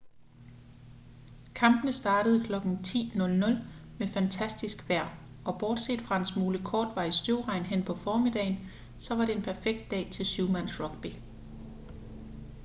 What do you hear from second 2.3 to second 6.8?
kl. 10:00 med fantastisk vejr og bortset fra en smule